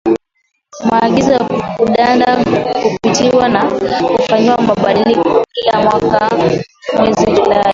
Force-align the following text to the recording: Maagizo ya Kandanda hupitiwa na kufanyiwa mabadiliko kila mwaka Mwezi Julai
Maagizo 0.89 1.31
ya 1.31 1.39
Kandanda 1.77 2.43
hupitiwa 2.83 3.49
na 3.49 3.71
kufanyiwa 4.11 4.57
mabadiliko 4.61 5.43
kila 5.53 5.81
mwaka 5.81 6.31
Mwezi 6.97 7.25
Julai 7.31 7.65